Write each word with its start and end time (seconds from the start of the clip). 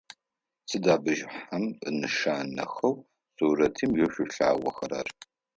Сыда 0.69 0.95
бжыхьэм 1.03 1.63
инэшанэхэу 1.87 2.93
сурэтым 3.35 3.91
ишъулъагъохэрэр? 4.03 5.07